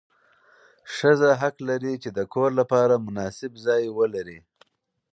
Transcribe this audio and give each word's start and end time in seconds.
ښځه 0.95 1.29
حق 1.41 1.55
لري 1.69 1.93
چې 2.03 2.09
د 2.17 2.19
کور 2.33 2.49
لپاره 2.59 3.03
مناسب 3.07 3.51
ځای 3.65 3.83
ولري. 3.97 4.39